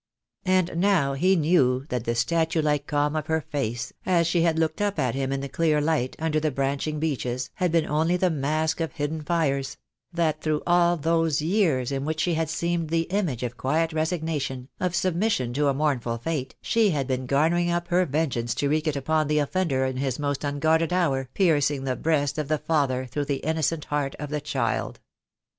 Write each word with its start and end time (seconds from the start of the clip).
And 0.47 0.77
now 0.77 1.13
he 1.13 1.35
knew 1.35 1.85
that 1.89 2.05
the 2.05 2.15
statue 2.15 2.63
like 2.63 2.87
calm 2.87 3.15
of 3.15 3.27
her 3.27 3.41
face, 3.41 3.93
as 4.03 4.25
she 4.25 4.41
had 4.41 4.57
looked 4.57 4.81
up 4.81 4.97
at 4.97 5.13
him 5.13 5.31
in 5.31 5.41
the 5.41 5.47
clear 5.47 5.79
light, 5.79 6.15
under 6.17 6.39
the 6.39 6.49
branching 6.49 6.99
beeches, 6.99 7.51
had 7.53 7.71
been 7.71 7.85
only 7.85 8.17
the 8.17 8.31
mask 8.31 8.79
of 8.81 8.93
hidden 8.93 9.21
fires— 9.21 9.77
that 10.11 10.41
through 10.41 10.63
all 10.65 10.97
those 10.97 11.43
years 11.43 11.91
in 11.91 12.03
which 12.03 12.19
she 12.19 12.33
had 12.33 12.49
seemed 12.49 12.89
the 12.89 13.03
image 13.11 13.43
of 13.43 13.57
quiet 13.57 13.93
re 13.93 14.01
signation, 14.05 14.69
of 14.79 14.95
submission 14.95 15.53
to 15.53 15.67
a 15.67 15.73
mournful 15.75 16.17
fate, 16.17 16.55
she 16.63 16.89
had 16.89 17.05
been 17.05 17.27
garnering 17.27 17.69
up 17.69 17.89
her 17.89 18.03
vengeance 18.07 18.55
to 18.55 18.69
wreak 18.69 18.87
it 18.87 18.95
upon 18.95 19.27
the 19.27 19.37
offender 19.37 19.85
in 19.85 19.97
his 19.97 20.17
most 20.17 20.43
unguarded 20.43 20.91
hour, 20.91 21.29
piercing 21.35 21.83
the 21.83 21.95
breast 21.95 22.39
of 22.39 22.47
the 22.47 22.57
father 22.57 23.05
through 23.05 23.25
the 23.25 23.45
innocent 23.45 23.85
heart 23.85 24.15
of 24.17 24.31
the 24.31 24.41
child. 24.41 24.99